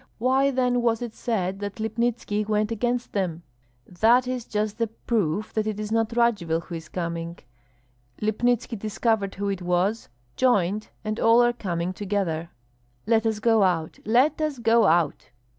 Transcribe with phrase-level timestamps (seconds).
[0.17, 3.43] Why then was it said that Lipnitski went against them?"
[3.85, 7.37] "That is just the proof that it is not Radzivill who is coming.
[8.19, 12.49] Lipnitski discovered who it was, joined, and all are coming together.
[13.05, 15.29] Let us go out, let us go out!"